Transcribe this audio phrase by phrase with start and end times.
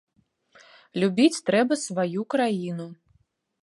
[1.03, 2.93] Любіць трэба сваю краіну.